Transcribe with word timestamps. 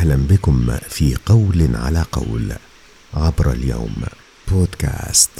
وسهلا 0.00 0.16
بكم 0.16 0.76
في 0.88 1.16
قول 1.26 1.68
على 1.74 2.04
قول 2.12 2.52
عبر 3.14 3.52
اليوم 3.52 3.96
بودكاست 4.48 5.30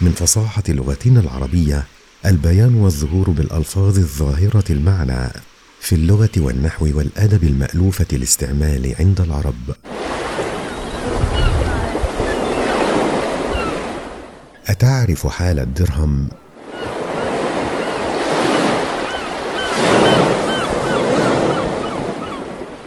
من 0.00 0.12
فصاحة 0.12 0.62
لغتنا 0.68 1.20
العربية 1.20 1.84
البيان 2.26 2.74
والظهور 2.74 3.30
بالألفاظ 3.30 3.98
الظاهرة 3.98 4.64
المعنى 4.70 5.28
في 5.80 5.94
اللغة 5.94 6.30
والنحو 6.36 6.98
والأدب 6.98 7.44
المألوفة 7.44 8.06
الاستعمال 8.12 8.94
عند 8.98 9.20
العرب. 9.20 9.76
أتعرف 14.66 15.26
حال 15.26 15.58
الدرهم؟ 15.58 16.28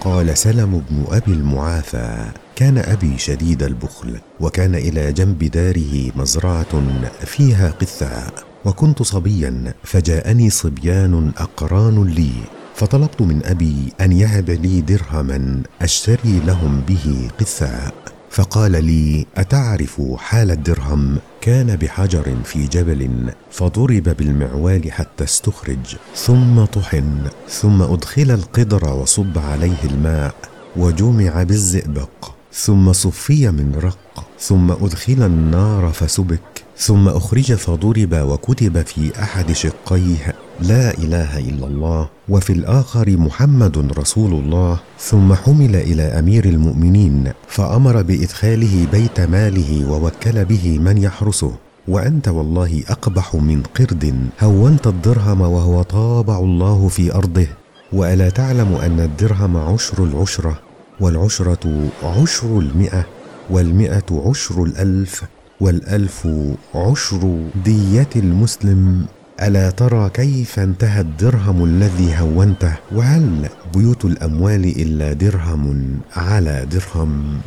قال 0.00 0.38
سلم 0.38 0.82
بن 0.90 1.04
أبي 1.08 1.32
المعافى 1.32 2.26
كان 2.56 2.78
أبي 2.78 3.18
شديد 3.18 3.62
البخل 3.62 4.18
وكان 4.40 4.74
إلى 4.74 5.12
جنب 5.12 5.44
داره 5.44 6.12
مزرعة 6.16 6.82
فيها 7.24 7.70
قثاء 7.70 8.32
وكنت 8.64 9.02
صبيا 9.02 9.74
فجاءني 9.84 10.50
صبيان 10.50 11.32
أقران 11.36 12.04
لي 12.04 12.32
فطلبت 12.74 13.22
من 13.22 13.40
أبي 13.44 13.92
أن 14.00 14.12
يهب 14.12 14.50
لي 14.50 14.80
درهما 14.80 15.62
أشتري 15.82 16.40
لهم 16.46 16.80
به 16.88 17.28
قثاء. 17.40 17.94
فقال 18.30 18.84
لي 18.84 19.26
أتعرف 19.36 20.02
حال 20.16 20.50
الدرهم؟ 20.50 21.18
كان 21.40 21.76
بحجر 21.76 22.36
في 22.44 22.66
جبل 22.66 23.30
فضرب 23.50 24.02
بالمعوال 24.02 24.92
حتى 24.92 25.24
استخرج 25.24 25.96
ثم 26.14 26.64
طحن 26.64 27.28
ثم 27.48 27.82
أدخل 27.82 28.30
القدر 28.30 28.88
وصب 28.88 29.38
عليه 29.38 29.84
الماء 29.84 30.34
وجمع 30.76 31.42
بالزئبق 31.42 32.30
ثم 32.52 32.92
صفي 32.92 33.50
من 33.50 33.74
رق 33.74 34.26
ثم 34.40 34.70
أدخل 34.70 35.22
النار 35.22 35.92
فسبك 35.92 36.64
ثم 36.76 37.08
أخرج 37.08 37.54
فضرب 37.54 38.14
وكتب 38.14 38.82
في 38.82 39.22
أحد 39.22 39.52
شقيه. 39.52 40.34
لا 40.60 40.92
إله 40.98 41.38
إلا 41.38 41.66
الله 41.66 42.08
وفي 42.28 42.52
الآخر 42.52 43.16
محمد 43.16 43.92
رسول 43.98 44.32
الله 44.32 44.78
ثم 44.98 45.34
حمل 45.34 45.76
إلى 45.76 46.02
أمير 46.02 46.44
المؤمنين 46.44 47.32
فأمر 47.48 48.02
بإدخاله 48.02 48.86
بيت 48.92 49.20
ماله 49.20 49.90
ووكل 49.90 50.44
به 50.44 50.78
من 50.78 50.98
يحرسه. 50.98 51.52
وأنت 51.88 52.28
والله 52.28 52.82
أقبح 52.88 53.34
من 53.34 53.62
قرد 53.62 54.28
هونت 54.40 54.86
الدرهم 54.86 55.40
وهو 55.40 55.82
طابع 55.82 56.38
الله 56.38 56.88
في 56.88 57.14
أرضه. 57.14 57.46
وألا 57.92 58.30
تعلم 58.30 58.74
أن 58.74 59.00
الدرهم 59.00 59.56
عشر 59.56 60.04
العشرة 60.04 60.58
والعشرة 61.00 61.88
عشر 62.04 62.58
المئة 62.58 63.06
والمئة 63.50 64.24
عشر 64.28 64.64
الألف 64.64 65.24
والألف 65.60 66.28
عشر 66.74 67.44
دية 67.64 68.08
المسلم. 68.16 69.06
ألا 69.42 69.70
ترى 69.70 70.10
كيف 70.10 70.58
انتهى 70.58 71.00
الدرهم 71.00 71.64
الذي 71.64 72.18
هونته؟ 72.18 72.74
وهل 72.92 73.48
بيوت 73.74 74.04
الأموال 74.04 74.64
إلا 74.64 75.12
درهم 75.12 76.00
على 76.16 76.66
درهم؟ 76.72 77.40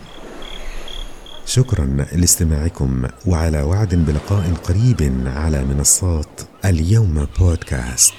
شكرا 1.46 1.86
لاستماعكم 2.14 3.04
وعلى 3.26 3.62
وعد 3.62 3.96
بلقاء 3.96 4.54
قريب 4.64 5.24
على 5.26 5.64
منصات 5.64 6.42
اليوم 6.66 7.28
بودكاست. 7.40 8.14